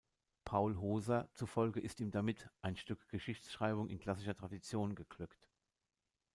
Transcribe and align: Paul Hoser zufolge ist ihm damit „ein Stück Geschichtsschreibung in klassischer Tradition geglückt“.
Paul 0.45 0.77
Hoser 0.81 1.29
zufolge 1.35 1.79
ist 1.79 1.99
ihm 1.99 2.09
damit 2.09 2.49
„ein 2.63 2.75
Stück 2.75 3.07
Geschichtsschreibung 3.09 3.87
in 3.87 3.99
klassischer 3.99 4.33
Tradition 4.35 4.95
geglückt“. 4.95 5.47